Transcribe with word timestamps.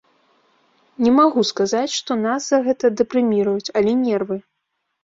Не 1.07 1.11
магу 1.17 1.41
сказаць, 1.51 1.93
што 1.99 2.11
нас 2.25 2.41
за 2.55 2.61
гэта 2.69 2.95
дэпрэміруюць, 3.05 3.73
але 3.81 3.91
нервы. 4.07 4.35